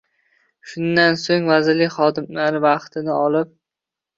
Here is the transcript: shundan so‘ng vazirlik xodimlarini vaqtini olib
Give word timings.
shundan 0.69 1.17
so‘ng 1.25 1.45
vazirlik 1.51 1.93
xodimlarini 1.99 2.63
vaqtini 2.67 3.17
olib 3.21 3.57